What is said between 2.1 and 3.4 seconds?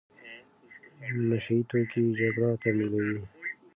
جګړه تمویلوي.